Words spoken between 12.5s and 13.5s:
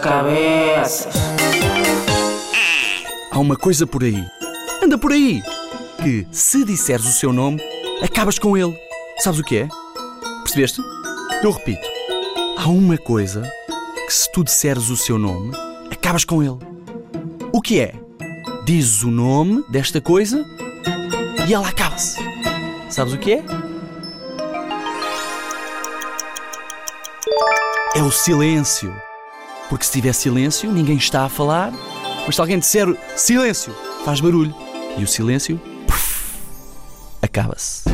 Há uma coisa